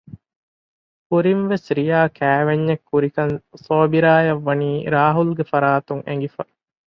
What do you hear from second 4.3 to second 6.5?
ވަނީ ރާހުލްގެ ފަރާތުން އެނގިފަ